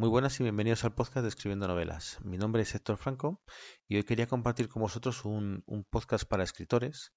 Muy 0.00 0.08
buenas 0.08 0.40
y 0.40 0.44
bienvenidos 0.44 0.82
al 0.84 0.94
podcast 0.94 1.24
de 1.24 1.28
Escribiendo 1.28 1.68
Novelas. 1.68 2.16
Mi 2.24 2.38
nombre 2.38 2.62
es 2.62 2.74
Héctor 2.74 2.96
Franco 2.96 3.42
y 3.86 3.96
hoy 3.96 4.04
quería 4.04 4.26
compartir 4.26 4.66
con 4.70 4.80
vosotros 4.80 5.26
un, 5.26 5.62
podcast 5.90 6.24
para 6.24 6.42
escritores 6.42 7.12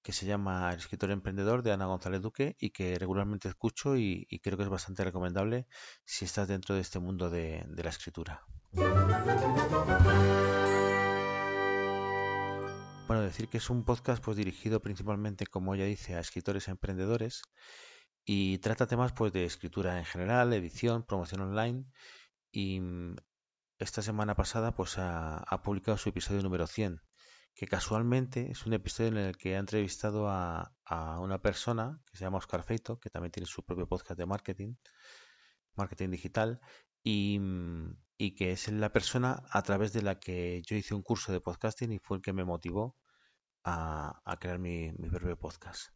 que 0.00 0.14
se 0.14 0.24
llama 0.24 0.70
El 0.70 0.78
escritor 0.78 1.10
emprendedor 1.10 1.62
de 1.62 1.72
Ana 1.72 1.84
González 1.84 2.22
Duque 2.22 2.56
y 2.58 2.70
que 2.70 2.98
regularmente 2.98 3.48
escucho 3.48 3.98
y, 3.98 4.26
creo 4.42 4.56
que 4.56 4.62
es 4.62 4.70
bastante 4.70 5.04
recomendable 5.04 5.66
si 6.06 6.24
estás 6.24 6.48
dentro 6.48 6.74
de 6.74 6.80
este 6.80 7.00
mundo 7.00 7.28
de, 7.28 7.66
la 7.76 7.90
escritura. 7.90 8.46
Bueno, 13.08 13.22
decir 13.24 13.48
que 13.48 13.58
es 13.58 13.68
un 13.68 13.84
podcast 13.84 14.24
pues 14.24 14.38
dirigido 14.38 14.80
principalmente, 14.80 15.46
como 15.46 15.74
ya 15.74 15.84
dice, 15.84 16.14
a 16.14 16.20
escritores 16.20 16.68
emprendedores 16.68 17.42
y 18.24 18.56
trata 18.58 18.86
temas 18.86 19.12
pues 19.12 19.34
de 19.34 19.44
escritura 19.44 19.98
en 19.98 20.06
general, 20.06 20.50
edición, 20.54 21.02
promoción 21.02 21.42
online 21.42 21.84
y 22.52 22.80
mm, 22.80 23.16
esta 23.78 24.02
semana 24.02 24.36
pasada 24.36 24.74
pues 24.74 24.96
ha, 24.98 25.44
publicado 25.64 25.98
su 25.98 26.10
episodio 26.10 26.42
número 26.42 26.66
100, 26.66 27.00
que 27.54 27.66
casualmente 27.66 28.50
es 28.50 28.66
un 28.66 28.74
episodio 28.74 29.10
en 29.10 29.16
el 29.16 29.36
que 29.36 29.56
ha 29.56 29.58
entrevistado 29.58 30.28
a, 30.28 30.72
una 31.20 31.40
persona 31.40 32.00
que 32.10 32.18
se 32.18 32.24
llama 32.24 32.38
Oscar 32.38 32.62
Feito, 32.62 33.00
que 33.00 33.10
también 33.10 33.32
tiene 33.32 33.46
su 33.46 33.64
propio 33.64 33.88
podcast 33.88 34.18
de 34.18 34.26
marketing, 34.26 34.74
marketing 35.74 36.10
digital, 36.10 36.60
y, 37.02 37.38
mm, 37.40 37.96
que 38.36 38.52
es 38.52 38.68
la 38.70 38.92
persona 38.92 39.42
a 39.50 39.62
través 39.62 39.92
de 39.92 40.02
la 40.02 40.20
que 40.20 40.62
yo 40.64 40.76
hice 40.76 40.94
un 40.94 41.02
curso 41.02 41.32
de 41.32 41.40
podcasting 41.40 41.90
y 41.92 41.98
fue 41.98 42.18
el 42.18 42.22
que 42.22 42.32
me 42.32 42.44
motivó 42.44 42.96
a, 43.64 44.22
crear 44.38 44.60
mi, 44.60 44.92
mi 44.92 45.08
propio 45.08 45.36
podcast. 45.36 45.90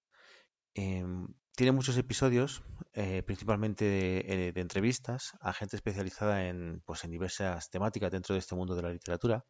Em, 0.76 1.28
tiene 1.56 1.72
muchos 1.72 1.96
episodios, 1.96 2.62
eh, 2.92 3.22
principalmente 3.22 4.46
eh, 4.48 4.52
de, 4.52 4.60
entrevistas 4.60 5.32
a 5.40 5.54
gente 5.54 5.74
especializada 5.76 6.48
en, 6.48 6.82
pues, 6.84 7.02
en 7.04 7.10
diversas 7.12 7.70
temáticas 7.70 8.12
dentro 8.12 8.34
de 8.34 8.40
este 8.40 8.54
mundo 8.54 8.74
de 8.76 8.82
la 8.82 8.90
literatura. 8.90 9.46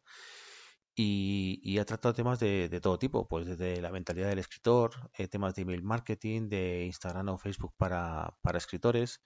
Y, 0.95 1.77
ha 1.79 1.85
tratado 1.85 2.13
temas 2.13 2.39
de, 2.39 2.79
todo 2.81 2.97
tipo, 2.97 3.27
pues 3.27 3.45
desde 3.45 3.81
la 3.81 3.91
mentalidad 3.91 4.29
del 4.29 4.39
escritor, 4.39 5.11
eh, 5.17 5.27
temas 5.27 5.53
de 5.53 5.63
email 5.63 5.83
marketing, 5.83 6.49
de 6.49 6.85
Instagram 6.85 7.29
o 7.29 7.37
Facebook 7.37 7.73
para, 7.77 8.35
para 8.41 8.57
escritores, 8.57 9.21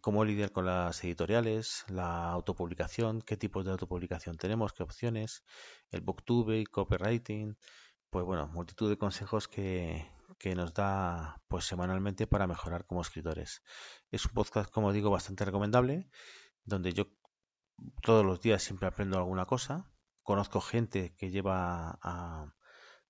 cómo 0.00 0.24
lidiar 0.24 0.52
con 0.52 0.66
las 0.66 1.02
editoriales, 1.04 1.84
la 1.88 2.30
autopublicación, 2.30 3.20
qué 3.22 3.36
tipos 3.36 3.64
de 3.64 3.72
autopublicación 3.72 4.36
tenemos, 4.36 4.72
qué 4.72 4.82
opciones, 4.82 5.44
el 5.90 6.00
booktube, 6.00 6.64
copywriting, 6.66 7.56
pues 8.10 8.24
bueno, 8.24 8.48
multitud 8.48 8.88
de 8.88 8.96
consejos 8.98 9.48
que, 9.48 10.06
que 10.38 10.54
nos 10.54 10.74
da 10.74 11.42
pues 11.48 11.64
semanalmente 11.64 12.26
para 12.26 12.46
mejorar 12.46 12.86
como 12.86 13.02
escritores. 13.02 13.62
Es 14.10 14.26
un 14.26 14.32
podcast, 14.32 14.70
como 14.70 14.92
digo, 14.92 15.10
bastante 15.10 15.44
recomendable, 15.44 16.08
donde 16.64 16.92
yo 16.92 17.06
todos 18.02 18.24
los 18.24 18.40
días 18.40 18.62
siempre 18.62 18.88
aprendo 18.88 19.18
alguna 19.18 19.46
cosa. 19.46 19.90
Conozco 20.22 20.60
gente 20.60 21.14
que 21.16 21.30
lleva 21.30 21.98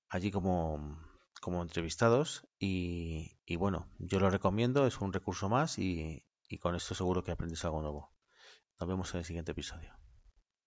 allí 0.09 0.31
como, 0.31 0.99
como 1.41 1.63
entrevistados 1.63 2.49
y, 2.59 3.39
y, 3.47 3.57
bueno, 3.57 3.89
yo 3.99 4.19
lo 4.21 4.31
recomiendo, 4.31 4.87
es 4.87 5.01
un 5.01 5.13
recurso 5.13 5.49
más 5.49 5.79
y, 5.79 6.27
y 6.49 6.59
con 6.59 6.75
esto 6.75 6.95
seguro 6.95 7.23
que 7.23 7.33
aprendes 7.33 7.65
algo 7.65 7.83
nuevo. 7.83 8.13
Nos 8.81 8.89
vemos 8.89 9.15
en 9.15 9.19
el 9.19 9.25
siguiente 9.25 9.53
episodio. 9.53 10.04